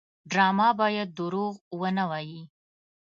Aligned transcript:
ډرامه 0.31 0.69
باید 0.79 1.09
دروغ 1.19 1.53
ونه 1.79 2.03
وایي 2.09 2.41